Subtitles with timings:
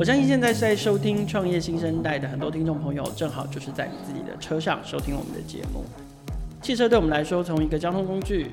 [0.00, 5.84] 我相信现在在收听创业新生代的很多听众朋友，正好就是在你自己的车上收听我们的节目。
[6.62, 8.50] 汽车对我们来说，从一个交通工具，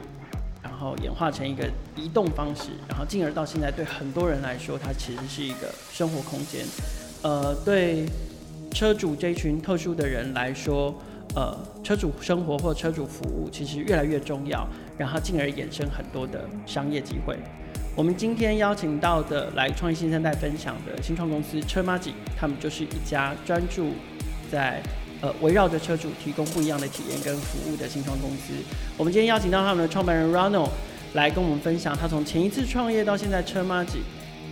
[0.61, 1.63] 然后演化成一个
[1.95, 6.65] 移动方式，然后进而到现在，对很多人来说，它其实是一个生活空间。
[7.21, 8.05] 呃，对
[8.71, 10.93] 车主这一群特殊的人来说，
[11.33, 17.37] 呃，车主生活或车主服务其实越来越重要，然后进而衍生很多的商业机会。
[17.97, 23.91] 我们今天邀请到的来创业新生代分享的新创公司车马吉，他们就是一家专注
[24.51, 24.79] 在
[25.19, 28.53] 呃围绕着车主提供不一样的体验跟服务的新创公司。
[28.97, 30.69] 我们今天邀请到他们的创办人 Ronald
[31.13, 34.03] 来跟我们分享他从前一次创业到现在车马吉，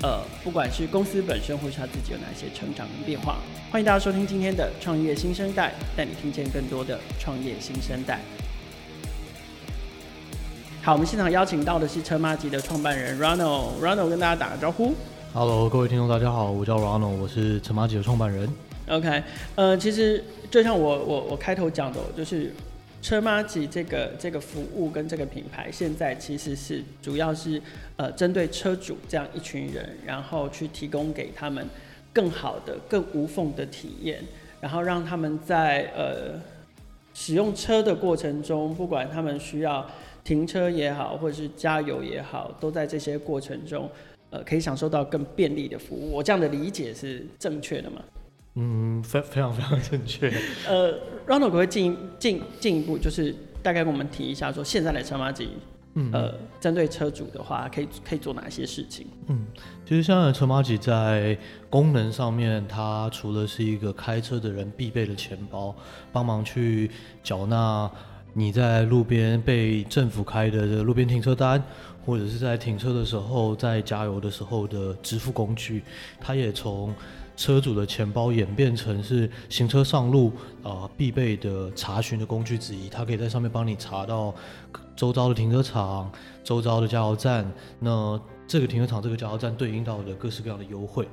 [0.01, 3.37] 呃，不管是公司本身或是他自己有哪些成长跟变化。
[3.69, 8.19] 欢迎大家收听今天的创业新生代，带你听见更多的创业新生代。
[10.85, 14.93] 好，我们现场邀请到的是车麻吉的创办人 Ronald，Ronald Ronald 跟大家打个招呼。
[15.33, 18.47] Hello，各位听众，大家好，我叫 Ronald，我是车麻吉的创办人。
[18.87, 19.23] OK，
[19.55, 22.53] 呃，其实就像我我我开头讲的，就是
[23.01, 27.59] 车麻吉这个这个服务跟这个品牌，现在其实是主要是
[27.95, 31.67] 呃针对车主这样一群人，然后去提供给他们
[32.13, 34.23] 更好的、更无缝的体验，
[34.61, 36.39] 然后让他们在呃
[37.15, 39.83] 使用车的过程中，不管他们需要。
[40.25, 43.87] 停车也好，或者是加油也好，都在这些过程中，
[44.31, 46.11] 呃，可以享受到更便利的服务。
[46.11, 48.01] 我这样的理解是正确的吗？
[48.55, 50.33] 嗯，非非常非常正确。
[50.67, 50.93] 呃
[51.27, 55.49] ，Ronald 可不可以进进进一步，就是大概跟我们提一下，说现在的车马吉，
[55.93, 59.05] 嗯，呃，针对车主的话，可以可以做哪些事情？
[59.27, 59.45] 嗯，
[59.85, 61.37] 其实现在的车马吉在
[61.69, 65.75] 功能上面，它除了是一个开车的人必备的钱包，
[66.11, 66.89] 帮忙去
[67.21, 67.91] 缴纳。
[68.37, 71.63] 你在路边被政府开的这个路边停车单，
[72.05, 75.81] 或者是在停车的时候，在加油的时候的支付工具，
[76.19, 76.93] 它也从
[77.37, 82.89] 车主的钱包演变成是行车上路啊、必备的查询的工具之一。
[82.89, 84.35] 它可以在上面帮你查到
[84.97, 86.11] 周遭的停车场、
[86.43, 87.49] 周遭的加油站。
[87.79, 91.07] 那这个停车场、这个加油站对应到的各式各样的优惠。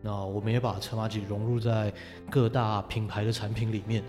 [0.00, 1.92] 那我们也把车马吉融入在
[2.30, 4.02] 各大品牌的产品里面。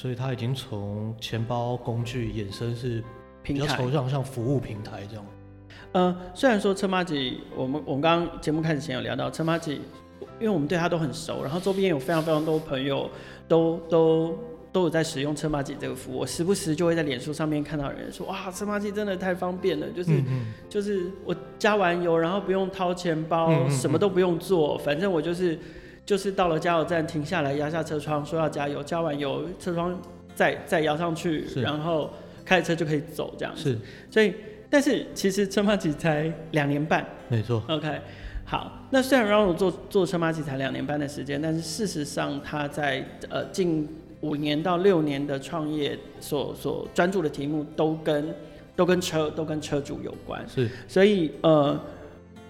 [0.00, 3.04] 所以它已经从钱包工具衍生是
[3.42, 5.26] 比较抽象，像服务平台这样。
[5.92, 9.74] 呃，虽然说车马吉，我们我们刚刚节目开始前有聊到车马吉，
[10.38, 13.10] 因为我们对它都很熟，然后周边有非常非常多朋友
[13.46, 14.38] 都都
[14.72, 25.58] 都有在使用车马吉这个服务，我时不时就会在脸书上面看到人说，哇，车马吉真的太方便了，就是嗯嗯就是我加完油，然后不用掏钱包，嗯嗯嗯什么都不用做，反正我就是。
[26.04, 29.96] 就是到了加油站停下来，压下车窗，说要加油，加完油，车窗
[30.34, 32.10] 再再摇上去，然后
[32.44, 33.62] 开车就可以走这样子。
[33.62, 33.78] 是，
[34.10, 34.34] 所以，
[34.68, 37.62] 但是其实车马吉才两年半，没错。
[37.68, 38.00] OK，
[38.44, 43.88] 好，那虽然让我做做车马吉才两年半的时间，但是事实上他在呃近
[44.22, 48.34] 五年到六年的创业所所专注的题目都跟
[48.74, 50.44] 都跟车都跟车主有关。
[50.48, 51.78] 是，所以呃。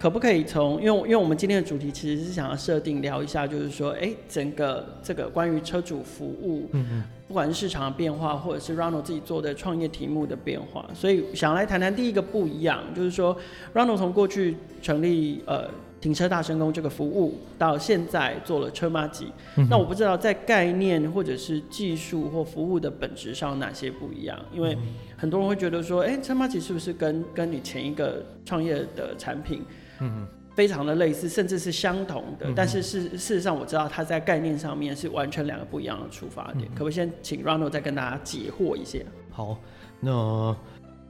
[0.00, 13.36] 可不可以从，因为因为我们今天的主题其实是想要设定聊一下，就是说，哎，整个这个关于车主服务，嗯嗯，不管是市场的变化，或者是 Ronald 自己做的创业题目的变化，所以想来谈谈第一个不一样，就是说
[13.74, 15.68] ，Ronald 从过去成立呃
[16.00, 24.74] 停车大声公这个服务，到现在做了车马吉，嗯，那我不知道在概念或者是技术或服务的本质上哪些不一样，因为
[25.18, 29.62] 很多人会觉得说，哎，车马吉是不是跟跟你前一个创业的产品？
[30.00, 36.64] 嗯，非常的类似，甚至是相同的，嗯、但是事事实上我知道它在概念上面是完全两个不一样的出发点。
[36.70, 38.98] 嗯、可不可以先请 Ronald 再跟大家解惑一下？
[39.30, 39.58] 好，
[40.00, 40.56] 那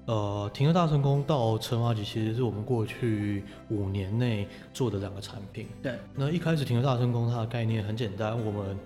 [0.06, 5.68] 呃，停车大成功到陈华吉其实是我们过去五年内做的两个产品。
[5.80, 8.78] 对，那一开始停车大成功它的概念很简单，我们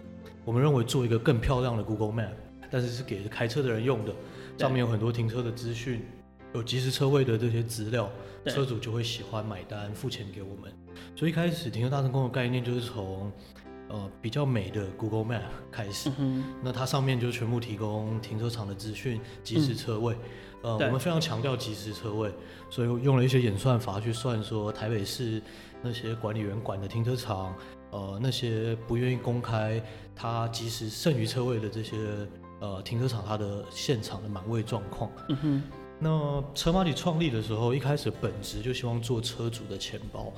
[0.44, 2.34] 我们认为做一个更漂亮的 Google Map，
[2.70, 4.12] 但是是给开车的人用的，
[4.59, 6.03] 上面有很多停车的资讯。
[6.54, 8.09] 有即时车位的这些资料，
[8.47, 10.73] 车主就会喜欢买单付钱给我们。
[11.17, 13.31] 所以一开始停车大成功的概念就是从
[13.88, 15.43] 呃比较美的 Google Map
[15.73, 20.14] 开始，嗯，那它上面就全部提供停车场的资讯、即时车位。
[20.62, 22.32] 嗯、呃，我们非常强调即时车位，
[22.70, 25.43] 所以用了一些演算法去算说台北市
[25.82, 27.52] 那些管理员管的停车场，
[27.90, 29.82] 呃那些不愿意公开
[30.14, 31.96] 它即时剩余车位的这些
[32.61, 35.11] 呃停车场它的现场的满位状况。
[35.28, 35.62] 嗯哼。
[36.04, 40.30] 那车马里创立的时候，一开始本质就希望做车主的钱包。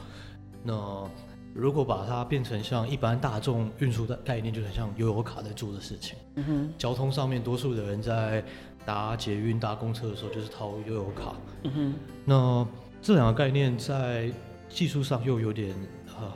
[0.63, 1.11] 那
[1.53, 6.17] 如果把它变成像一般大众运输的概念，就很像悠游卡在做的事情。
[6.37, 6.73] 嗯哼。
[6.79, 8.45] 交通上面，多数的人在
[8.85, 11.35] 搭捷运、搭公车的时候，就是掏悠游卡。
[11.65, 11.95] 嗯哼。
[12.25, 12.65] 那
[13.03, 14.31] 这两个概念在
[14.69, 15.75] 技术上又有点
[16.17, 16.33] 呃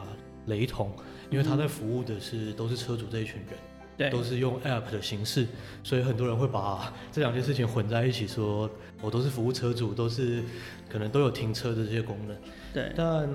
[0.47, 0.91] 雷同，
[1.31, 3.57] 因为他在服务的是都是车主这一群人，
[4.01, 5.47] 对，都是用 App 的形式，
[5.85, 8.71] 所以很多人会把这两件事情混在一起，说
[9.03, 10.43] 我都是服务车主，都是
[10.89, 12.35] 可能都有停车的这些功能。
[12.73, 13.29] 对，但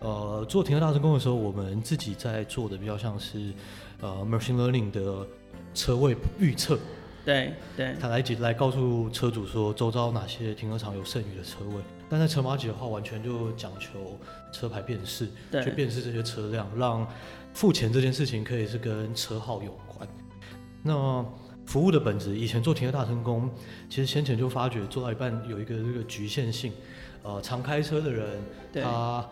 [0.00, 3.50] 呃，做停车大声公的时候，我们自己在做的比较像是
[4.02, 5.26] 呃 machine learning 的
[5.72, 6.78] 车位预测。
[7.24, 11.76] 对对，他来来告诉车主说，周遭哪些停车场有剩余的车位。
[12.10, 14.18] 但在车马几的话，完全就讲求
[14.52, 15.28] 车牌辨识，
[15.64, 17.06] 去辨识这些车辆，让
[17.54, 19.89] 付钱这件事情可以是跟车号有关。
[20.82, 21.24] 那
[21.66, 23.50] 服务的本质，以前做停车大成功，
[23.88, 26.72] 其实先前就发觉做到一半有一个这个局限性。
[27.22, 28.26] 呃，常开车的人，
[28.72, 29.28] 他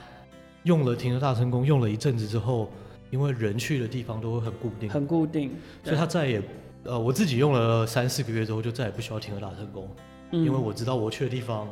[0.64, 2.70] 用了停车大成功，用了一阵子之后，
[3.10, 5.52] 因为人去的地方都会很固定，很固定，
[5.82, 6.42] 所以他再也。
[6.84, 9.90] 呃，我自己用了三四个月之后，就再也不需要停车大成功，
[10.30, 11.68] 嗯，因为我知道我去的地方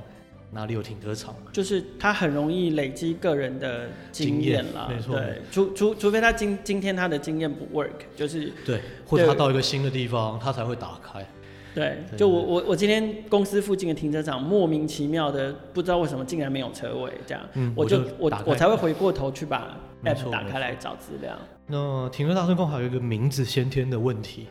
[0.50, 1.34] 哪里有停车场。
[1.52, 5.16] 就是他很容易累积个人的经验了，没错。
[5.16, 11.26] 对，除除除非他今今天他的经验不 work，就是对，或者他到一个新的地方，他才会打开。
[11.74, 21.36] 对，就我我我今天公司附近的停车场莫名其妙的不知道为什么竟然没有车位，这样，嗯，我就我我才会回过头去把 app 打开来找资料。
[21.66, 24.46] 那停车大声公还有一个名字先天的问题。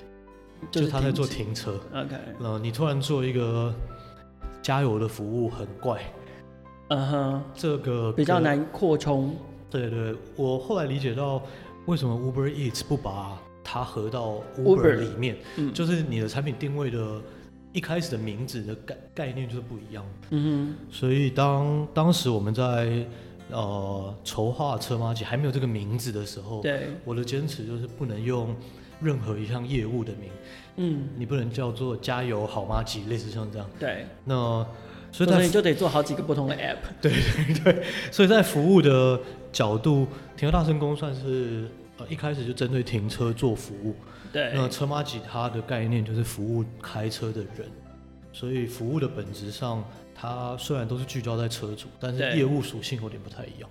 [0.72, 3.72] 就是他在做停车，OK，那，你突然做一个
[4.66, 6.02] 加油的服务很怪，
[6.88, 9.36] 嗯哼，这个比较难扩充。
[9.70, 11.40] 对对，我后来理解到
[11.86, 17.22] 为什么 Uber Eats 不把它合到 Uber 里面，嗯，就是你的产品定位的
[17.74, 23.06] 一开始的名字的概概念就是不一样，嗯哼，所以当当时我们在
[23.52, 28.56] 呃筹划车马吉还没有这个名字的时候，对，我的坚持就是不能用。
[29.02, 30.30] 任何一项业务的名，
[30.78, 33.70] 嗯，你不能叫做加油好妈吉，类似像这样。
[33.80, 34.66] 对，那
[35.12, 36.78] 所以那你就得做好几个不同的 app。
[37.02, 39.20] 对对对，所以在服务的
[39.52, 40.08] 角度，
[40.38, 43.96] 停车大声公算是呃一开始就针对停车做服务。
[44.32, 47.70] 对，那车麻吉它的概念就是服务开车的人，
[48.32, 49.84] 所以服务的本质上，
[50.14, 53.70] 它虽然都是聚焦在车主，但是业务属性有点不太一样。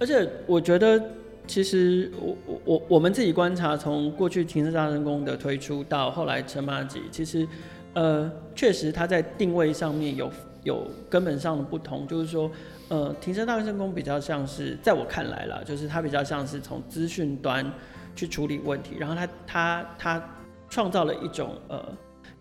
[0.00, 1.02] 而且我觉得。
[1.48, 7.48] 其实我我我我们自己观察，从过去停车大声公的推出到后来车麻吉，其实
[7.94, 10.30] 呃确实它在定位上面有
[10.62, 12.50] 有根本上的不同，就是说
[12.88, 17.68] 呃停车大声公比较像是在我看来啦，就是它比较像是从资讯端
[18.14, 20.22] 去处理问题，然后它它它
[20.68, 21.82] 创造了一种呃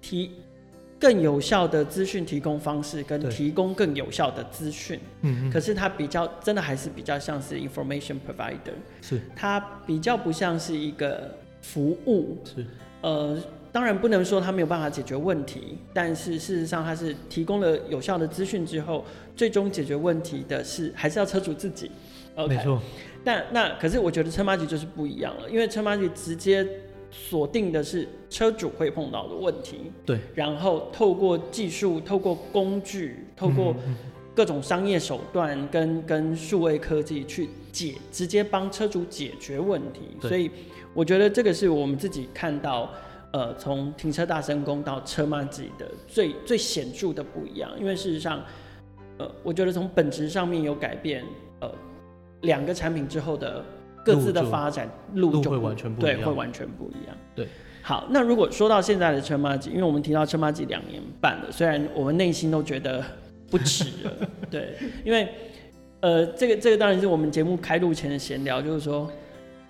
[0.02, 0.32] 提。
[1.00, 5.00] 更有效的资讯提供方式，跟提供更有效的资讯。
[5.22, 12.40] 嗯，可是它比较真的还是比较像是 information provider，是它比较不像是一个服务。
[12.44, 12.66] 是
[13.02, 13.38] 呃，
[13.72, 19.06] 当然不能说它没有办法解决问题，但是事实上它是提供了有效的资讯之后，
[19.36, 21.92] 最终解决问题的是还是要车主自己。
[22.36, 22.48] Okay?
[22.48, 22.82] 没错。
[23.24, 26.68] 但那可是我觉得车马局就是不一样了，因为车马局直接。
[27.10, 33.74] 锁定的是车主会碰到的问题，对，然后透过技术、透过工具、透过
[34.36, 40.02] 各种商业手段跟跟数位科技去解，直接帮车主解决问题。
[40.22, 40.52] 所以
[40.94, 42.90] 我觉得这个是我们自己看到，
[43.32, 47.72] 呃，从停车大声公到车马己的最最显著的不一样。
[47.80, 48.44] 因为事实上，
[49.18, 51.24] 呃，我觉得从本质上面有改变，
[51.62, 51.72] 呃，
[52.42, 53.64] 两个产品之后的。
[54.14, 57.18] 各自的发展路就路会完全不一样，对，会完全不一样。
[57.36, 57.48] 对，
[57.82, 63.04] 好，那如果说到现在的车马吉，因为我们提到车马吉两年半了，虽然我们内心都觉得
[63.50, 64.12] 不迟了，
[64.50, 65.28] 对，因为
[66.00, 69.10] 呃，这个这个当然是我们节目开录前的闲聊，就是说，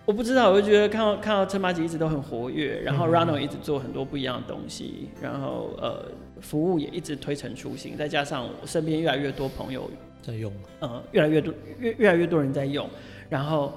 [0.06, 6.06] 我不知道，我就觉得看到看到车马吉一直都很活跃，然后 Ronald 一直做很多不一样的东西，然后呃，
[6.42, 9.90] 服务也一直推陈出新，再加上我身边越来越多朋友
[10.22, 12.90] 在用，呃，越来越多越越来越多人在用，
[13.30, 13.74] 然后。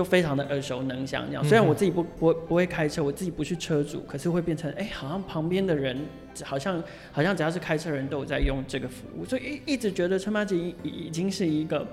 [0.00, 1.44] 就非常的耳熟能详，这样。
[1.44, 5.94] 虽然我自己不不不会开车，我自己不是车主，可是会变成哎、欸，好像旁边的人，
[6.42, 11.86] 好像好像只要是开车人都有在用这个服务，所以一一直觉得车马吉已已经是一个，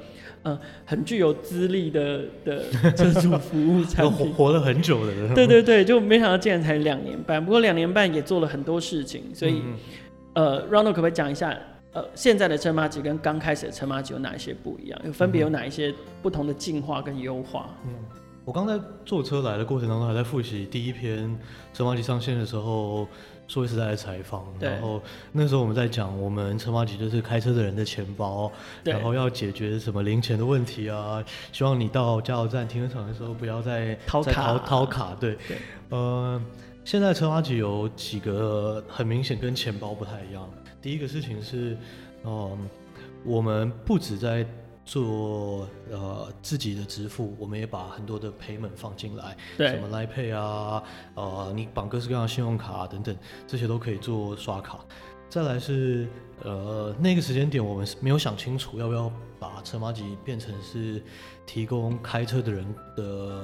[0.44, 5.34] 呃，很具有资历的的车主服务产品， 活了很久的人。
[5.34, 9.62] 对对对，就没想到竟然才两年半，不过两年半也做了很多事情，所以，
[10.34, 11.54] 呃，Ronald 可不可以讲一下？
[11.98, 15.02] 呃，现在的车马吉跟刚开始的车马吉有哪一些不一样？
[15.04, 17.72] 有分别有哪一些不同的进化跟优化？
[17.88, 17.92] 嗯，
[18.46, 21.36] 我刚在坐车来的过程当中，还在复习第一篇
[21.74, 23.08] 车马吉上线的时候，
[23.48, 24.46] 说实在的采访。
[24.60, 25.02] 然后
[25.32, 28.52] 那时候我们在讲，我们车马吉就是开车的人的钱包，
[28.84, 35.16] 然后要解决什么零钱的问题啊，希望你到加油站、停车场的时候不要再掏卡、掏卡。
[35.20, 35.58] 对，对
[35.90, 36.40] 呃，
[36.86, 40.48] 现在车马吉有几个很明显跟钱包不太一样。
[40.88, 41.78] 第一个事情是，
[42.24, 42.58] 嗯，
[43.26, 44.48] 我们不止在
[44.86, 50.82] 做呃自己的支付，我们也把很多的 payment 放进来，对，什么 Line Pay 啊，
[51.16, 53.14] 呃，你绑各式各样的信用卡啊等等，
[53.46, 54.80] 这些都可以做刷卡。
[55.28, 56.08] 再来是
[56.46, 61.04] 呃那个时间点，我们是没有想清楚要不要把车马吉变成是
[61.46, 62.66] 提供开车的人
[62.96, 63.44] 的。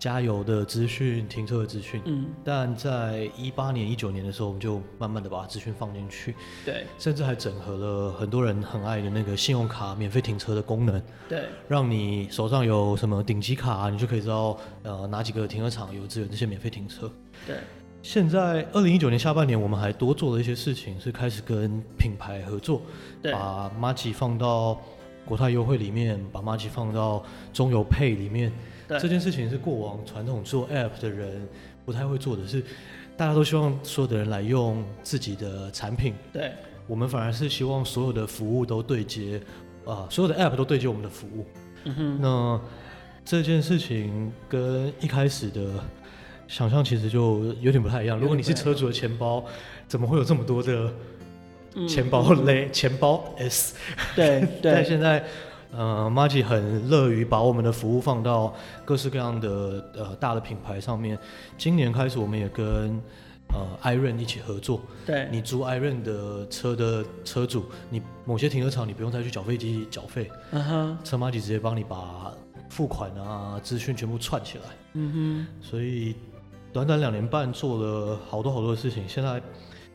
[0.00, 17.12] 加油的资讯、停车的资讯，嗯，但在一八年、一九年的时候，我们就慢慢的把资讯放进去，对，甚至还整合了很多人很爱的那个信用卡免费停车的功能，对，让你手上有什么顶级卡，你就可以知道呃哪几个停车场有资源这些免费停车，
[17.46, 17.56] 对。
[18.02, 22.80] 现在二零一九年下半年，我们还多做了一些事情，是开始跟品牌合作，
[23.20, 24.80] 对，把麻吉放到
[25.26, 28.50] 国泰优惠里面，把麻吉放到中油 Pay 里面。
[28.98, 31.46] 这件事情是过往传统做 App 的人
[31.84, 32.62] 不太会做的，是
[33.16, 36.14] 大家都希望所有的人来用自己的产品。
[36.32, 36.52] 对，
[36.86, 39.40] 我们反而是希望所有的服务都对接，
[39.84, 41.46] 啊、呃，所有的 App 都对接我们的服务。
[41.84, 42.18] 嗯哼。
[42.20, 42.60] 那
[43.24, 45.74] 这件事情跟一开始的
[46.48, 48.18] 想象其实就有点不太一样。
[48.18, 49.44] 如果你是车主的钱包，
[49.86, 50.92] 怎么会有这么多的
[51.86, 53.76] 钱包类、嗯、钱包 S？
[54.16, 54.72] 对对。
[54.74, 55.24] 但现在。
[55.72, 61.18] 呃，麻吉很乐于把我们的服务放到各式各样的呃大的品牌上面。
[61.56, 63.00] 今年开始，我们也跟
[63.48, 64.80] 呃 iRent 一起合作。
[65.06, 72.32] 对，你租 iRent 的车的车主，你某些停车场你不用再去缴费机缴费，嗯哼，车麻吉直接帮你把
[72.68, 74.64] 付款啊资讯全部串起来。
[74.94, 76.16] 嗯哼，所以
[76.72, 79.40] 短短两年半做了好多好多的事情，现在。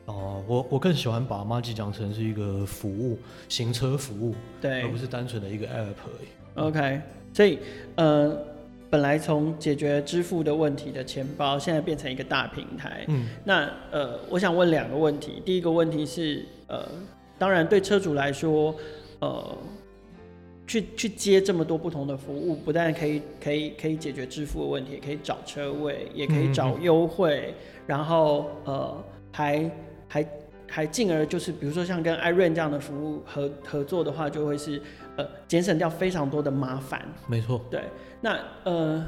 [0.05, 3.17] 哦，我我更喜欢把 Magic 讲成是一个服务，
[3.49, 6.27] 行车服务，对，而不是单纯的一个 app 而已。
[6.53, 7.01] OK，
[7.33, 7.57] 所以
[7.95, 8.37] 呃，
[8.87, 13.03] 本来从解决支付的问题的钱包，现在变成一个大平台。
[13.07, 15.41] 嗯，那呃，我想问两个问题。
[15.43, 16.87] 第一个问题是，呃，
[17.39, 18.75] 当然对车主来说，
[19.21, 19.57] 呃，
[20.67, 29.67] 去去接这么多不同的服务，不但可以可以可以解决支付的问题，也可以找车位，也可以找优惠，嗯、然后呃还。
[30.07, 30.27] 还
[30.67, 34.81] 还进而就是，比如说像跟 iRent 这样的服务合合作的话，就会是
[35.15, 37.05] 呃节省掉非常多的麻烦。
[37.27, 37.61] 没错。
[37.69, 37.81] 对，
[38.19, 39.05] 那呃，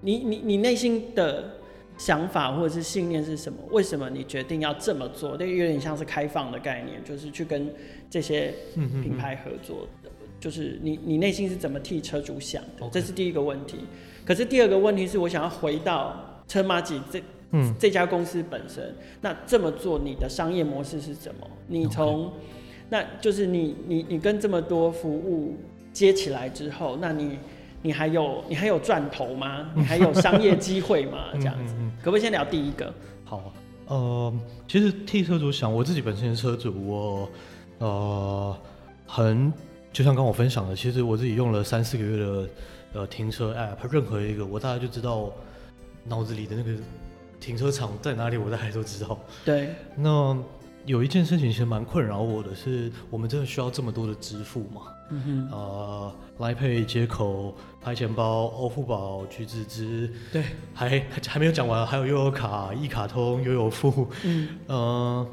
[0.00, 1.50] 你你你内心的
[1.96, 3.58] 想法或者是信念是什么？
[3.70, 5.36] 为什么你决定要这么做？
[5.36, 7.72] 这有点像是开放的概念，就是去跟
[8.08, 10.10] 这些品牌合作的。
[10.40, 13.80] 就是你你内心是怎么替车主想的.这是第一个问题。
[14.24, 17.20] 可是第二个问题是我想要回到车马几这。
[17.52, 21.46] 嗯，这家公司本身，那这么做你的商业模式是什么？
[21.66, 22.32] 你从.
[22.90, 25.58] 那就是你你你跟这么多服务
[25.92, 27.38] 接起来之后，那你
[27.82, 29.70] 你还有你还有赚头吗？
[29.76, 31.26] 你还有商业机会吗？
[31.34, 32.90] 这样子，可不可以先聊第一个？
[33.24, 33.52] 好，
[33.88, 34.32] 呃，
[34.66, 37.28] 其实替车主想，我自己本身的车主，我
[37.78, 38.56] 呃
[39.06, 39.52] 很
[39.92, 42.48] 就像刚我分享的，其实我自己用了三四个月的
[42.94, 45.30] 呃停车 App，任何一个我大概就知道
[46.04, 46.70] 脑子里的那个。
[47.40, 48.36] 停车场在哪里？
[48.36, 49.18] 我大概都知道。
[49.44, 49.74] 对。
[49.96, 50.36] 那
[50.84, 54.82] 有一件事情其实蛮困扰我的是，我们真的需要这么多的支付吗？
[55.10, 55.48] 嗯哼。
[55.52, 60.12] 呃，Line Pay 接口、拍钱包、欧付宝、橘子支。
[60.32, 60.44] 对。
[60.74, 64.08] 还还没有讲完，还有悠游卡、一卡通、悠游付。
[64.24, 64.48] 嗯。
[64.66, 65.26] 呃，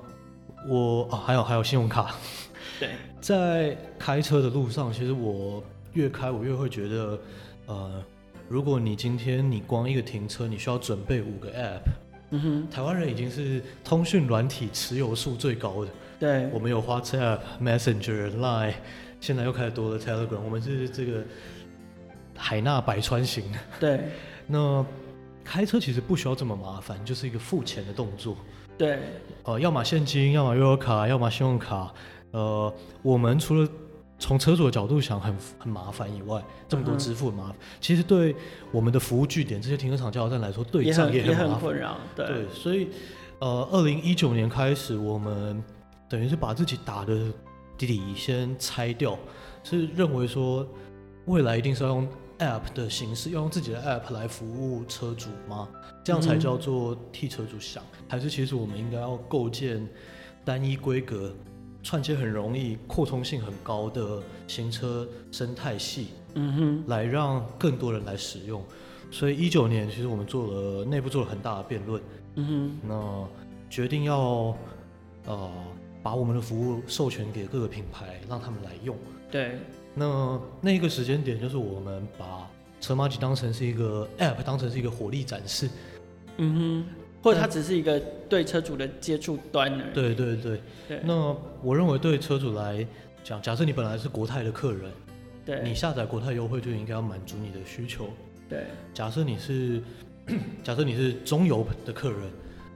[0.67, 2.15] 我啊，还有还有信用卡。
[2.79, 2.89] 对。
[3.21, 7.19] 在开车的路上，其实我越开我越会觉得，
[7.67, 8.03] 呃。
[8.47, 11.81] 如果你今天你光一个停车，你需要准备五个 app，
[12.31, 15.91] 嗯哼，台湾人已经是通讯软体持有数最高的。
[16.19, 18.73] 对，我们有 WhatsApp、Messenger、Line，
[19.19, 21.23] 现在又开始多了 Telegram，我们是这个
[22.35, 23.43] 海纳百川型。
[23.79, 23.99] 对，
[24.47, 24.85] 那
[25.43, 28.37] 开车其实不需要这么麻烦，就是一个付钱的动作。
[28.77, 28.99] 对，
[29.43, 31.93] 呃，要么现金，要么悠游卡，要么信用卡。
[32.31, 33.69] 呃，我们除了
[34.17, 37.55] 从车主的角度想很很麻烦以外，这么多支付很麻烦。
[37.59, 38.33] 嗯、其实对
[38.71, 41.73] 我们的服务据点这些停车场加油站来说，对账也很麻烦。
[42.15, 42.87] 对，对，所以
[43.39, 45.61] 呃，二零一九年开始，我们
[46.07, 47.31] 等于是把自己打的
[47.77, 49.19] 底先拆掉，
[49.63, 50.65] 是认为说
[51.25, 52.07] 未来一定是要用
[52.39, 55.67] App 的形式，要用自己的 App 来服务车主吗？
[56.05, 59.85] 这样才叫做替车主想，嗯、还是其实我们应该要构建
[60.45, 61.35] 单一规格？
[61.85, 68.63] 串接很容易、扩充性很高的行车生态系，嗯哼，来让更多人来使用。
[69.11, 72.01] 所以一九年其实我们做了内部做了很大的辩论，
[72.37, 73.27] 嗯哼，那
[73.69, 74.57] 决定要
[75.27, 75.51] 呃
[76.01, 78.97] 把我们的服务授权给各个品牌，让他们来用。
[79.29, 79.59] 对，
[79.93, 82.49] 那那个时间点就是我们把
[82.81, 85.69] 车马吉当成是一个 App，当成是一个火力展示，
[86.37, 87.04] 嗯哼。
[87.25, 89.93] 或者它只是一个对车主的接触端而已。
[89.95, 90.61] 对对对。
[90.87, 91.01] 对。
[91.03, 92.85] 那我认为对车主来
[93.23, 94.91] 讲，假设你本来是国泰的客人，
[95.43, 98.07] 对，你下载国泰优惠就应该要满足你的需求。
[98.47, 99.81] 对，假设你是
[100.63, 102.19] 假设你是中油的客人，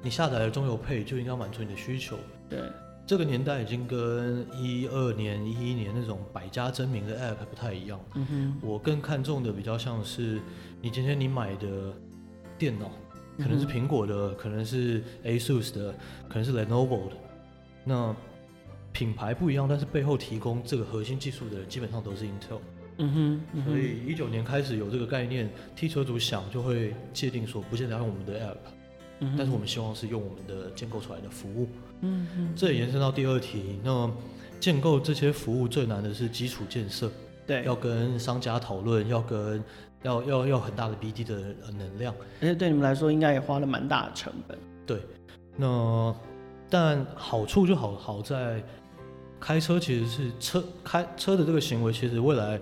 [0.01, 2.17] 你下载了中油配就应该要满足你的需求。
[2.49, 2.59] 对，
[3.05, 7.99] 这个年代已经跟一二年、一一年那种百家争鸣的 App 不太一样。
[8.15, 10.39] 嗯哼，我更看重的比较像是
[10.81, 11.93] 你今天你买的
[12.57, 12.91] 电脑，
[13.41, 15.93] 可能是苹果的，嗯、可能是 ASUS 的，
[16.27, 17.15] 可能是 Lenovo 的。
[17.85, 18.15] 那
[18.91, 22.59] 品牌不一样，但是背后提供这个核心技术的人基本上都是 Intel。
[23.01, 28.57] 嗯哼，所以一九年开始有这个概念，替车主想就会界定说，不见得要用我们的 App，
[29.19, 31.69] 嗯哼，但是我们希望是用我们的建构出来的服务。
[32.01, 34.11] 嗯哼，这也延伸到第二题，那
[34.59, 37.09] 建构这些服务最难的是基础建设，
[37.47, 39.63] 对，要跟商家讨论，要跟
[40.03, 44.57] 要要要很大的 BD 的能量，而且对你们来说应该也花了蛮大的成本。
[44.85, 45.01] 对，
[45.55, 46.15] 那
[46.69, 48.63] 但好处就好好在，
[49.39, 52.59] 开车其实是车开车的这个行为，其实未来。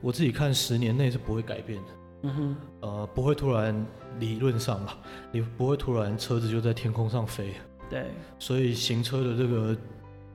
[0.00, 1.88] 我自己看十年内是不会改变的，
[2.24, 3.74] 嗯哼，呃，不会突然
[4.18, 4.98] 理论上吧，
[5.32, 7.54] 你不会突然车子就在天空上飞，
[7.88, 8.04] 对，
[8.38, 9.74] 所以行车的这个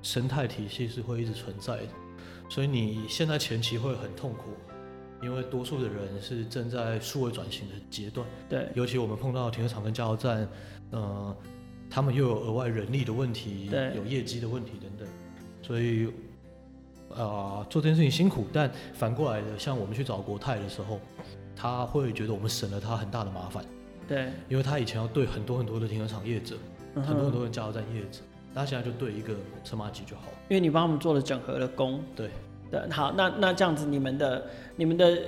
[0.02, 1.90] 生态体系是会一直存在的，
[2.50, 4.54] 所以你现在前期会很痛苦，
[5.22, 10.48] 因为多数的人是正在数位转型的阶段，对，尤其我们碰到停车场跟加油站，
[10.92, 11.36] 呃，
[11.90, 15.08] 他们又有额外人力的问题，对，有业绩的问题等等，
[15.62, 16.10] 所以。
[17.12, 17.18] 啊、
[17.66, 21.00] 呃，做这件事情辛苦，但反过来的，像我们去找国泰的时候，
[21.56, 23.66] 他会觉得我们省了他很大的麻烦。
[24.08, 26.56] 对，因为他以前要对很多很多的停车场业者，
[26.94, 28.20] 嗯、很多很多的加油站业者，
[28.54, 29.34] 他现在就对一个
[29.64, 30.38] 车马吉就好了。
[30.50, 32.00] 因为你帮他们做了整合的工。
[32.16, 32.30] 对，
[32.72, 34.46] 对，好，那那这样子，你们的
[34.76, 35.20] 你们的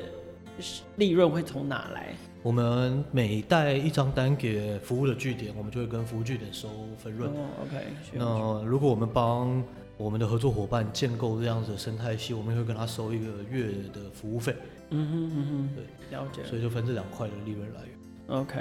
[0.98, 2.14] 利润会从哪来？
[2.44, 7.30] 我们每带一张单给服务的据点，我们就会跟服务据点收分润。
[7.32, 7.86] 哦，OK。
[8.14, 9.64] 那如果我们帮
[9.96, 14.56] 我们的合作伙伴建构这样子的生态系，我们会跟他收一个月的服务费。
[14.90, 16.44] 嗯哼嗯哼，对，了解。
[16.44, 18.40] 所以就分这两块的利润来源。
[18.40, 18.60] OK。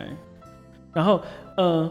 [0.92, 1.22] 然后，
[1.56, 1.90] 呃，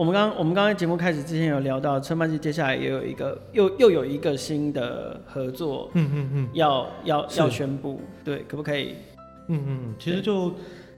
[0.00, 8.94] 我们刚我们刚刚节目开始之前有聊到，车麻吉接下来也有一个又又有一个新的合作，嗯嗯嗯，要要要宣布，对，可不可以？
[9.48, 10.54] 嗯嗯，其实就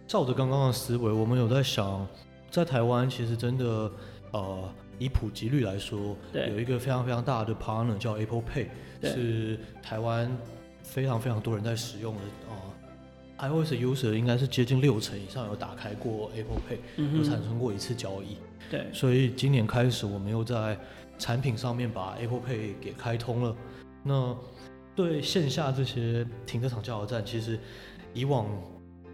[0.07, 2.07] 照着刚刚的思维，我们有在想，
[2.49, 3.91] 在台湾其实真的，
[4.31, 4.71] 呃。
[4.99, 8.67] 以普及率来说，有一个非常非常大的 partner 叫 Apple Pay，
[9.03, 10.31] 是台湾
[10.85, 12.55] 非常非常多人在使用的啊。
[13.49, 18.37] iOS user 应该是接近六成以上有打开过 Apple Pay，嗯、有产生过一次交易。
[18.73, 20.79] 对，所以今年开始，我们又在
[21.19, 23.55] 产品上面把 Apple Pay 给开通了。
[24.03, 24.35] 那
[24.97, 27.59] 对线下这些停车场、加油站，其实
[28.15, 28.47] 以往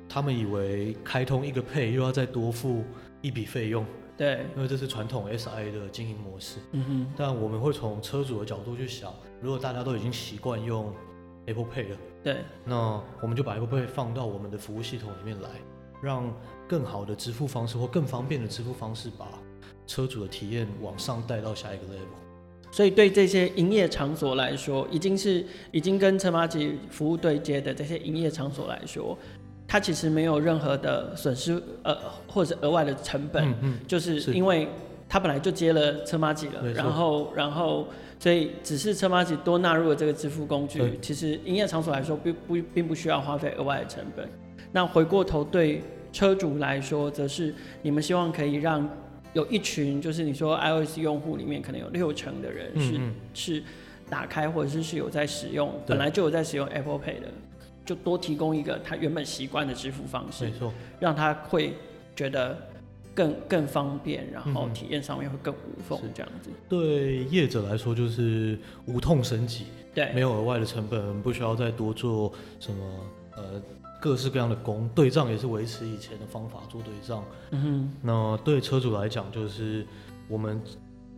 [0.09, 2.85] 他们以为开通一个 Pay 又要再多付
[3.21, 3.85] 一笔费用。
[4.17, 6.61] 对，因为这是传统 SI 的经营模式。
[6.71, 7.13] 嗯哼。
[7.17, 10.95] 但我们会从车主的角度去想，如果大家都已经习惯用
[11.47, 15.49] Apple Pay 了，对，那我们就把 Apple Pay 放到我们的服务系统里面来，
[16.01, 16.33] 让
[16.69, 19.27] 更好的支付方式或更方便的支付方式，把
[19.89, 22.71] 车主的体验往上带到下一个 level。
[22.71, 29.19] 所以对这些营业场所来说，已经是已经跟车马吉服务对接的这些营业场所来说。
[29.71, 31.95] 它其实没有任何的损失，呃，
[32.27, 34.67] 或者额外的成本，嗯嗯，就是因为
[35.07, 37.87] 它本来就接了车马吉了，然后，然后，
[38.19, 44.27] 所以只是车马吉多纳入了这个支付工具，其实营业场所来说，并不并不需要花费额外的成本。
[44.73, 45.83] 那回过头对
[46.15, 48.89] 车主来说，则是你们希望可以让
[49.33, 53.01] 有一群，就是你说 iOS 用户里面可能有六成的人是
[53.35, 53.63] 是
[54.09, 57.29] 打开或者是是有在使用，本来就有在使用 Apple Pay 的。
[57.87, 61.73] 就多提供一个他原本习惯的支付方式，没错，让他会
[62.15, 62.55] 觉得
[63.15, 66.51] 更更方便，然后体验上面会更无缝这样子。
[66.69, 73.63] 对业者来说，就是无痛升级，对，没有额外的成本，不需要再多做什么呃
[74.01, 77.25] 各式各样的工，对账也是维持以前的方法做对账。
[77.51, 79.87] 嗯哼，那对车主来讲，就是
[80.29, 80.61] 我们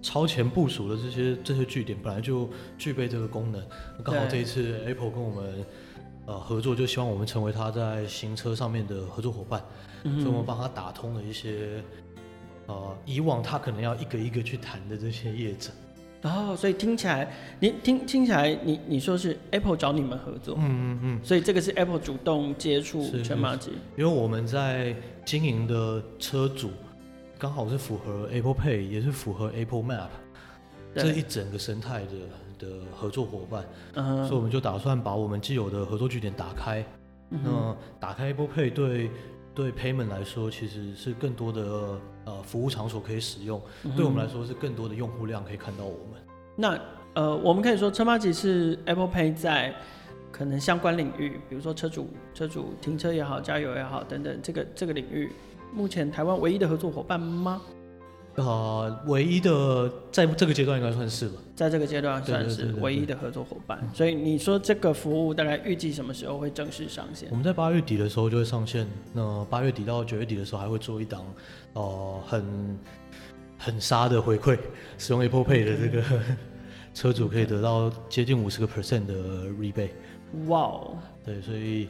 [0.03, 3.63] 超前部署的这些这些据点本来就具备这个功能，
[4.03, 5.65] 刚好这一次 Apple 跟我们。
[6.27, 9.61] 呃，合作就希望我们成为他在行车上面的合作伙伴，
[10.05, 11.83] 嗯、所以我们帮他打通了一些，
[12.67, 15.71] 呃，以往他可能要一个一个去谈的这些业者。
[16.23, 26.71] 哦，所以听起来，你听听起来你，你你说是 Apple 找你们合作，嗯嗯嗯，所以这个是 Apple 主动接触全马吉，因为我们在经营的车主
[27.39, 30.09] 刚好是符合 Apple Pay，也是符合 Apple Map
[30.95, 32.13] 这一整个生态的。
[32.61, 34.23] 的合作伙伴，uh-huh.
[34.27, 36.83] 所以我们就打算把我们既有的合作据点打开。
[37.33, 37.39] Uh-huh.
[37.43, 39.11] 那打开 Apple Pay 对
[39.55, 43.97] 对 Payment 来说，其实是更多的呃服务场所可以使用，uh-huh.
[43.97, 46.21] 对我们来说是更多的用户量可以看到我们。
[46.57, 46.79] 那
[47.15, 49.75] 呃，我们可以说车马吉是 Apple Pay 在
[50.31, 55.33] 可能相关领域，比如说车主车主停车也好，加油也好等等，这个这个领域，
[55.73, 57.61] 目前台湾唯一的合作伙伴吗？
[58.37, 63.79] 呃，唯一的在这个阶段应该算是吧，在这个阶段算是唯一的合作伙伴。
[63.93, 67.29] 所以你说这个服务大概预计什么时候会正式上线？
[67.31, 68.87] 我们在八月底的时候就会上线。
[69.13, 71.25] 那八月底到九月底的时候还会做一档，
[71.75, 72.79] 呃，很
[73.59, 74.57] 很杀的回馈，
[74.97, 76.03] 使用 Apple Pay 的这个
[76.95, 79.15] 车主可以得到接近五十个 percent 的
[79.51, 79.91] rebate。
[80.47, 80.97] 哇哦！
[81.27, 81.89] 对，所以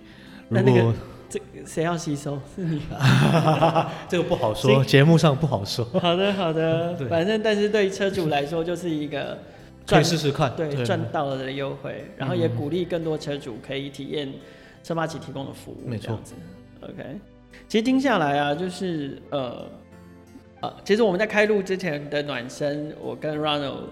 [0.48, 0.94] 如果
[1.30, 2.38] 这谁要吸收？
[2.56, 3.92] 是你吧？
[4.10, 5.84] 这个不好说，节目上不好说。
[6.00, 6.96] 好的，好的。
[7.08, 9.38] 反正，但是对于车主来说，就是一个
[9.86, 14.28] 可以试试看，对，赚到了的优惠，然后也鼓励更多车主可以体验
[14.82, 15.88] 车麻吉提供的服务。
[15.88, 16.18] 没错。
[16.82, 17.20] OK，
[17.68, 19.64] 其实听下来啊，就是呃
[20.62, 23.84] 呃，其实我们在开录之前的暖身，我跟 Ronald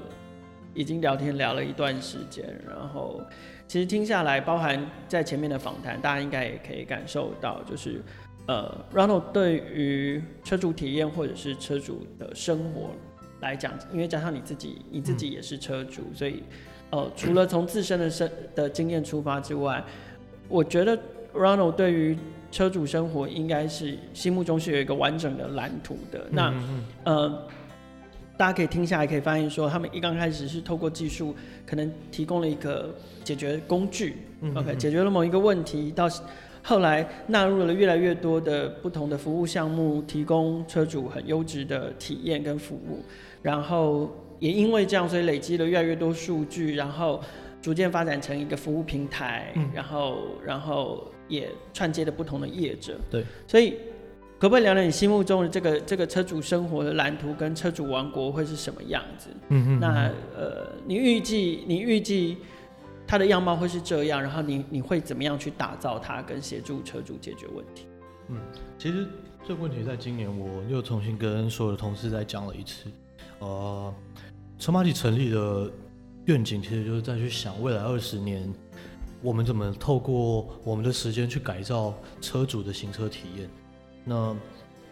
[0.74, 3.20] 已经聊天聊了一段时间，然后。
[3.68, 8.02] 其实听下来，包含在前面的访谈，大家应该也可以感受到，就是，
[8.46, 12.92] 呃，Ronald 对于车主体验或者是车主的生活
[13.40, 16.42] 来讲，因为加上你自己，你自己也是车主，嗯、所以，
[16.88, 19.84] 呃，除了从自身的生的经验出发之外，
[20.48, 20.98] 我觉得
[21.34, 22.16] Ronald 对于
[22.50, 26.20] 车主生活应该是心目中是有一个完整的蓝图的。
[26.30, 27.48] 嗯嗯那，呃。
[28.38, 31.34] 大家可以听下来，可以发现说，他们一刚开始是透过技术，
[31.66, 34.18] 可能提供了一个解决工具
[34.54, 36.08] ，OK，解决了某一个问题，到
[36.62, 43.02] 后来纳入了越来越多的不同的服务项目，提供车主很优质的体验跟服务，
[43.42, 47.20] 然后也因为这样，所以累积了越来越多数据，然后
[47.60, 53.74] 逐渐发展成一个服务平台，然后然后也串接了不同的业者，对，所以。
[54.38, 59.30] 可不可以聊聊你心目中的这个这个车主生活的蓝图跟车主王国会是什么样子？
[59.48, 62.38] 嗯哼嗯哼，那呃，你预计你预计
[63.04, 67.86] 它的样貌会是这样，然后你你会怎么样去打造它，跟协助车主解决问题？
[68.28, 68.36] 嗯，
[68.78, 69.08] 其实
[69.42, 72.88] 这个问题在今年我又重新跟所有的同事再讲了一次。
[73.40, 73.92] 呃，
[74.56, 75.68] 车马体成立的
[76.26, 78.48] 愿景其实就是再去想未来二十年，
[79.20, 83.50] 我们怎么透过我们的时间去改造车主的行车体验。
[84.08, 84.34] 那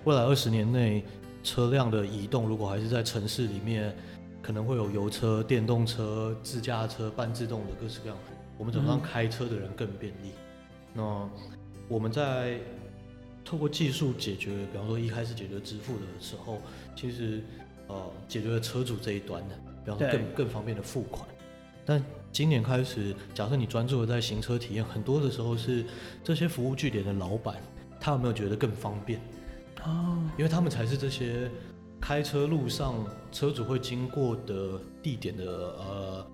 [0.04, 1.02] 未来二十年内，
[1.42, 3.96] 车辆的移动如果还是在城市里面，
[4.42, 8.18] 可能会有油车、电动车、自驾车、半自动的各式各样。
[8.58, 10.32] 我们怎么让开车的人更便利？
[10.94, 11.30] 嗯、那
[11.88, 12.58] 我们在
[13.42, 16.58] 透过技术解决，比方说一开始解决支付的时候，
[16.94, 17.42] 其实
[17.86, 21.26] 呃解决了车主这一端的，比方说更更方便的付款。
[21.86, 25.84] 但今年开始，假设你专注的在行车体验，很多的时候是
[26.22, 27.56] 这些服务据点的老板。
[28.06, 29.20] 他有没有觉得更方便？
[29.82, 31.50] 哦，因为他们才是这些
[32.00, 36.26] 开车路上车主会经过的地点的呃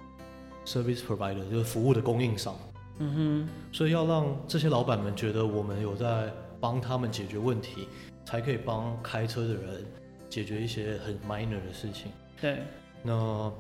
[0.67, 2.55] service provider，就是服务的供应商。
[2.99, 6.31] 嗯哼，所以要让这些老板们觉得我们有在
[6.61, 7.89] 帮他们解决问题，
[8.27, 9.83] 才可以帮开车的人
[10.29, 12.13] 解决一些很 minor 的事情。
[12.39, 12.59] 对，
[13.03, 13.51] 那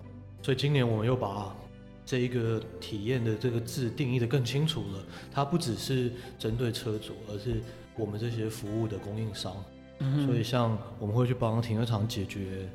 [0.42, 1.56] 所以今年我们又把
[2.04, 7.62] 这一个体验的这个字定义的更清楚了，它不只是针对车主，而是
[7.96, 9.54] 我们这些服务的供应商，
[9.98, 12.68] 嗯、所以像我们会去帮停车场解决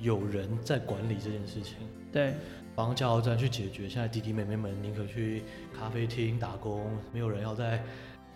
[0.00, 1.76] 有人在管理这件事情，
[2.12, 2.34] 对，
[2.74, 5.42] 帮加油站去解决现在弟弟妹妹们宁可去
[5.78, 7.82] 咖啡厅打工，没有人要在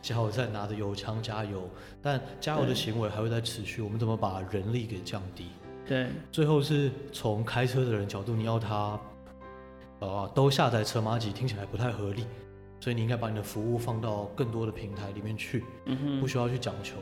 [0.01, 1.69] 加油站拿着油枪加油，
[2.03, 5.47] 但加油的行为还会在持续，我们怎么把人力给降低？
[5.87, 9.01] 对，最后是从开车的人角度，你要他
[10.01, 12.27] 呃都下载车马吉，听起来不太合理。
[12.81, 15.65] 所以你应该把你的服务放到更多的平台里面去，
[16.21, 16.97] 不需要去讲求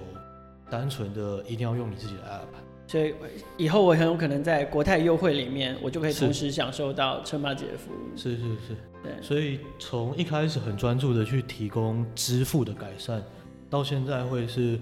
[0.71, 2.89] 单纯的一定要用你自己的 app。
[2.89, 3.15] 所以
[3.57, 8.17] 以后我很有可能在国泰优惠里面，我就可以同时享受到车马姐的服务。
[8.17, 9.21] 是是是，对。
[9.21, 13.21] 所以从一开始很专注的去提供支付的改善，
[13.69, 14.79] 到现在会是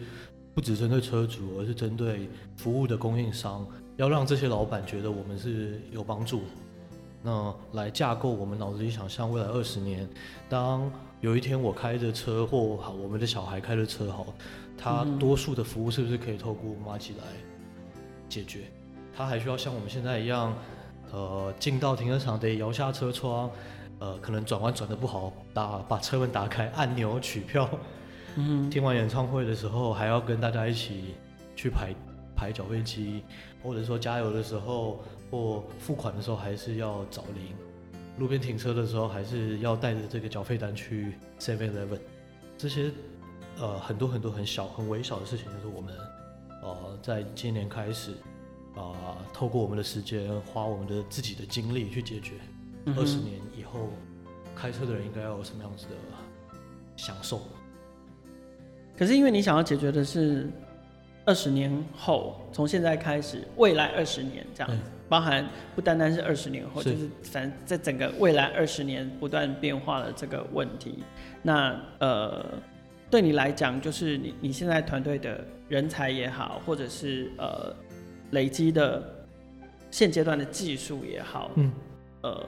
[0.55, 6.45] 不只针对车主，而是针对服务的供应商，要让这些老板觉得我们是有帮助的。
[7.27, 10.07] 那来架构我们脑子里想象未来二十年，
[10.47, 14.27] 当有一天我开着车或好我们的小孩开着车好，
[14.77, 17.25] 他多数的服务是不是可以透过马吉来
[18.29, 18.65] 解决？
[19.17, 20.53] 他还需要像我们现在一样，
[21.13, 23.51] 呃，进到停车场得摇下车窗，
[24.01, 27.67] 呃，可能转弯转得不好，打把车门打开，按钮取票。
[28.35, 31.15] 嗯，听完演唱会的时候还要跟大家一起
[31.57, 31.95] 去排
[32.37, 33.23] 排缴费机，
[33.63, 35.03] 或者说加油的时候。
[35.31, 37.55] 或付款的时候还是要找零，
[38.19, 41.99] 路边停车的时候还是要带着这个缴费单去 Seven Eleven，
[42.57, 42.91] 这些
[43.59, 45.95] 呃很多很多很小很微小的事情，就是我们
[46.63, 48.13] 呃在今年开始
[48.75, 52.35] 啊、呃、透过我们的时间花我们的自己的精力去解决。
[52.97, 53.89] 二十年以后，
[54.55, 55.95] 开车的人应该要有什么样子的
[56.97, 57.41] 享受？
[58.97, 60.49] 可是因为你想要解决的是
[61.27, 71.03] 二十年后，从现在开始，未来二十年这样子，包含不单单是二十年后，就是反正在整个未来二十年不断变化的这个问题。
[71.43, 72.45] 那呃，
[73.11, 77.75] 对你来讲，就是你你现在团队的人才也好，或者是呃
[78.33, 79.03] 累积的
[79.91, 81.73] 现阶段的技术也好，嗯，
[82.23, 82.47] 呃，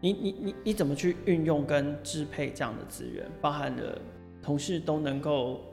[0.00, 3.98] 你你你你怎么去运用跟支配这样的资源，包含了
[4.42, 5.64] 同事都能够。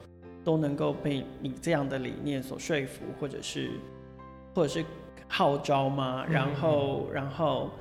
[0.46, 3.72] 都能够被你这样的理念所说服，或者是，
[4.54, 4.86] 或者是
[5.28, 6.24] 号召吗？
[6.30, 7.72] 然后，然后，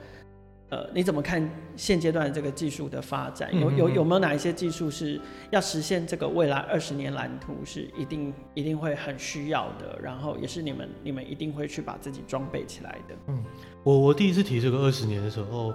[0.70, 3.55] 呃，你怎么看现阶段这个技术的发展？
[3.55, 9.98] 有有有没有哪一些技术是要实现这个未来二十年蓝图是一定一定会很需要的？
[10.03, 13.14] 然后也是你们你们一定会去把自己装备起来的。
[13.27, 13.44] 嗯，
[13.83, 15.74] 我我第一次提这个二十年的时候，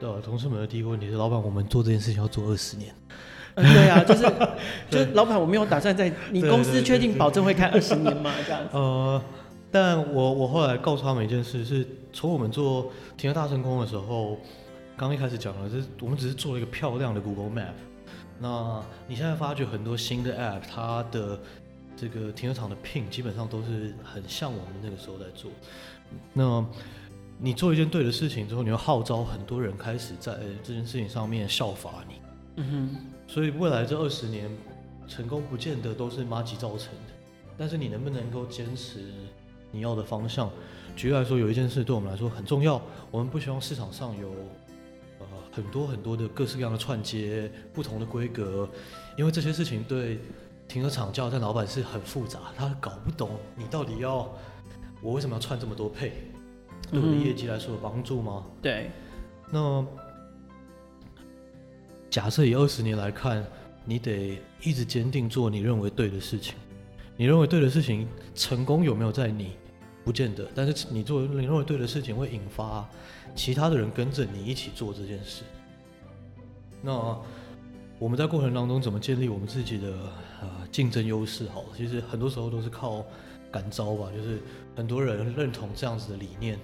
[0.00, 2.92] 呃，同事们的第一个问题是：老板，我们做这件事情要做二十年。
[3.56, 4.22] 嗯、对啊，就是
[4.88, 8.30] 就是老板，我没有打算在你公司确定保证会开二十年吗？
[8.46, 8.68] 这样子。
[8.72, 9.22] 呃，
[9.70, 14.38] 但我我后来告诉他们一件事，是从我们做停车大成功的时候，
[14.96, 17.72] 刚一开始讲了，就是我们只是做了一个漂亮的 Google Map。
[18.38, 21.38] 那你现在发觉很多新的 App，它的
[21.96, 25.50] 这个停车场的 Pin 基本上都是很像我们那个时候在做。
[26.34, 26.62] 那
[27.38, 32.14] 你做一件对的事情之后，你会号召很多人开始在这件事情上面效法你。
[32.56, 32.96] 嗯哼。
[33.28, 34.48] 所以未来这二十年，
[35.06, 37.12] 成功不见得都是麻吉造成的，
[37.58, 39.12] 但是你能不能够坚持
[39.70, 40.50] 你要的方向？
[40.94, 44.30] 举例来说，有一件事对我们来说很重要，我们不希望市场上有
[45.18, 48.68] 呃很多很多的各式各样的串接、不同的规格，
[49.18, 50.18] 因为这些事情对
[50.66, 54.32] 停车场加油站老板是很复杂，他搞不懂你到底要
[55.02, 56.12] 我为什么要串这么多配，
[56.90, 58.44] 对我的业绩来说有帮助吗？
[58.46, 58.90] 嗯、对，
[59.50, 59.86] 那。
[62.16, 63.44] 假设以二十年来看，
[63.84, 66.54] 你得一直坚定做你认为对的事情。
[67.14, 69.52] 你认为对的事情成功有没有在你？
[70.02, 70.48] 不见得。
[70.54, 72.88] 但是你做你认为对的事情，会引发
[73.34, 75.42] 其他的人跟着你一起做这件事。
[76.80, 77.20] 那
[77.98, 79.90] 我们在过程当中怎么建立我们自己的
[80.40, 81.46] 呃竞争优势？
[81.50, 83.04] 好，其实很多时候都是靠
[83.52, 84.08] 感召吧。
[84.16, 84.40] 就是
[84.74, 86.58] 很多人认同这样子的理念，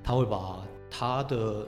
[0.00, 1.66] 他会把他的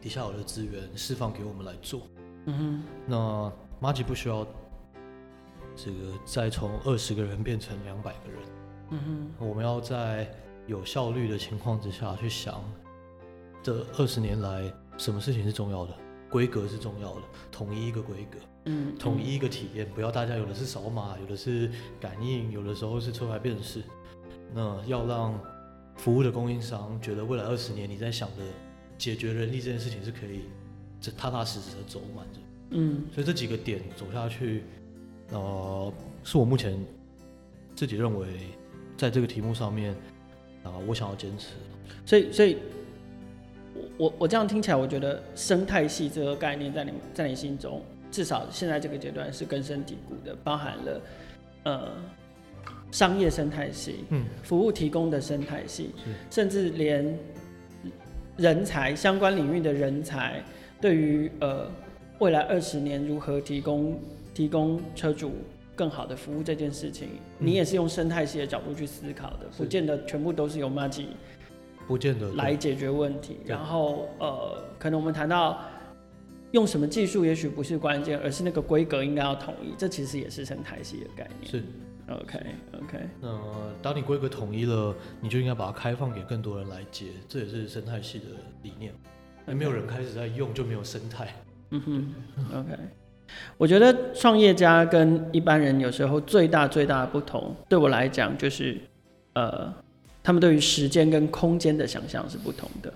[0.00, 2.02] 底下有的资源释放给我们来做。
[2.46, 4.46] 嗯哼，那马吉不需要
[5.76, 8.40] 这个再从二十个人变成两百个人。
[8.90, 9.00] 嗯
[9.38, 10.28] 哼，我们要在
[10.66, 12.62] 有效率的情况之下去想，
[13.62, 15.94] 这二十年来什么事情是重要的？
[16.28, 23.82] 规格是重要的，统一一个规格，嗯，统一一个体验，不要大家有的是扫码，有的是感应，有的时候是车牌辨识。
[24.52, 25.38] 那要让
[25.96, 28.42] 服务的供应商觉得未来二十年你在想的
[28.98, 30.46] 解决人力这件事情是可以。
[31.00, 34.64] 这踏踏实实的走完着，嗯，所以这几个点走下去，
[35.30, 35.92] 呃，
[36.24, 36.76] 是我目前
[37.76, 38.26] 自己认为
[38.96, 39.92] 在这个题目上面
[40.64, 41.50] 啊、呃，我想要坚持。
[42.04, 42.56] 所以，所以，
[43.96, 51.00] 我我这样听起来，我觉得生态系这个概念在你在你心中，至少现在这个阶段是根深蒂固的，包含了
[51.64, 51.88] 呃
[52.90, 55.90] 商业生态系，嗯，服务提供的生态系，
[56.30, 57.16] 甚至连
[58.36, 60.42] 人才相关领域的人才。
[60.80, 61.70] 对于呃
[62.18, 63.98] 未来二十年如何提供
[64.34, 65.32] 提供车主
[65.74, 67.08] 更好的服务这件事情，
[67.38, 71.08] 嗯、你也是用生态系的角度去思考的，不见得全部都是由麻吉
[71.86, 73.38] 不见得来解决问题。
[73.44, 75.60] 然后呃，可能我们谈到
[76.52, 81.50] 用什么技术，也许不是关键，而是那个规格应该要统一，这其实也是生态系的概念。
[81.50, 81.62] 是
[82.08, 82.40] ，OK
[82.82, 82.98] OK。
[83.20, 83.38] 那
[83.82, 88.24] 当你规格统一了，你就应该把它开放给更多人来接，这也是生态系的
[88.62, 88.94] 理念。
[89.46, 91.28] 还没有人开始在用，就没有生态。
[91.70, 92.14] 嗯哼
[92.52, 92.76] ，OK。
[93.56, 98.76] 我觉得创业家跟一般人有时候最大最大的不同，对我来讲就是，
[99.34, 99.72] 呃，
[100.22, 102.92] 他们对于时间跟空间的想象是不同的。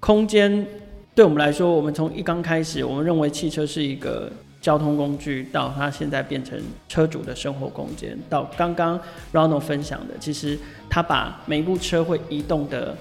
[0.00, 0.66] 空间
[1.14, 8.98] 对我们来说，我们从一刚开始，我们认为汽车是一个交通工具，到它现在变成车主的生活空间，到刚刚
[9.32, 12.96] Ronald 分享的，其实他把每一部车会移动的、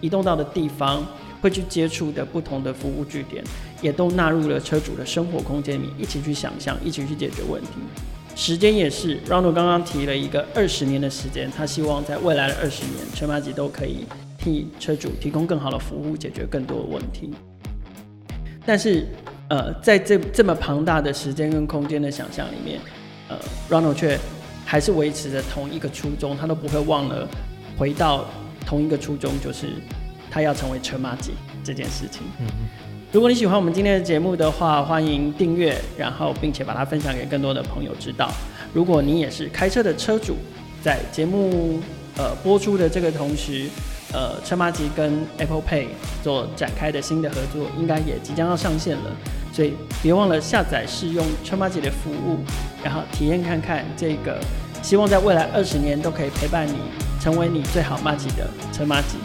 [0.00, 1.04] 移动到的地方。
[1.42, 3.42] 会去接触的不同的服务据点，
[3.82, 7.68] 也都纳入了车主的生活空间里，一起去想象，一起去解决问题。
[8.36, 14.06] 时间也是，Ronald 刚刚提了一个二十年的时间，他希望在未来的二十年，车马吉都可以
[14.38, 17.30] 替车主提供更好的服务，解决更多的问题。
[18.64, 19.04] 但是，
[19.48, 22.80] 呃，在这这么庞大的时间跟空间的想象里面，
[23.28, 23.36] 呃
[23.68, 24.16] ，Ronald 却
[24.64, 27.28] 还是维持着同一个初衷，他都不会忘了
[27.76, 28.24] 回到
[28.64, 29.66] 同一个初衷，就是。
[30.32, 32.46] 他要成为车马吉这件事情，嗯，
[33.12, 38.32] 如果你喜欢我们今天的节目的话，欢迎订阅，然后并且把它分享给更多的朋友知道。
[38.72, 40.36] 如果你也是开车的车主，
[40.82, 41.78] 在节目
[42.16, 43.66] 呃播出的这个同时，
[44.10, 45.88] 呃，车马吉跟 Apple Pay
[46.24, 49.14] 做展开的新的合作，应该也即将要上线了。
[49.52, 52.38] 所以别忘了下载试用车马吉的服务，
[52.82, 54.40] 然后体验看看这个。
[54.82, 56.76] 希望在未来二十年都可以陪伴你，
[57.20, 59.18] 成为你最好马吉的车马吉。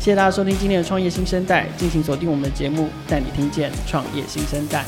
[0.00, 4.82] 谢谢大家收听今天的创业新生代，敬请锁定我们的节目，带你听见创业新生代。